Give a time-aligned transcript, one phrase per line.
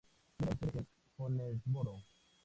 [0.35, 2.03] Tiene su sede en Jonesboro.